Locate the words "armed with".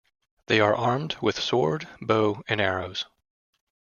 0.75-1.39